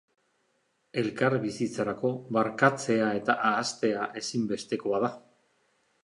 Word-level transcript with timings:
Elkarbizitzarako, 0.99 2.09
barkatzea 2.37 3.09
eta 3.19 3.35
ahaztea, 3.49 4.07
ezinbestekoa 4.23 5.03
da. 5.05 5.13